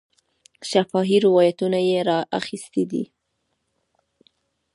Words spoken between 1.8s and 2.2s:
یې را